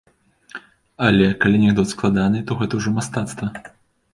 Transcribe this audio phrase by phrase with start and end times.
[1.09, 3.53] Але, калі анекдот складаны, то гэта ўжо мастацтва.